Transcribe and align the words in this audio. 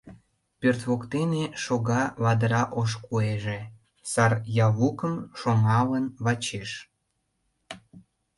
Пӧрт 0.59 0.81
воктене 0.89 1.43
шога 1.63 2.01
ладыра 2.23 2.63
ош 2.79 2.91
куэже, 3.05 3.59
сар 4.11 4.33
ялукым 4.65 5.15
шоҥалын 5.39 6.05
вачеш. 6.25 6.71